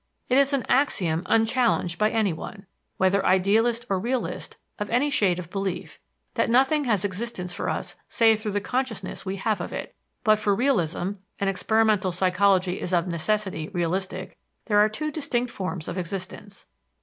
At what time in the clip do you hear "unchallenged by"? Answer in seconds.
1.27-2.09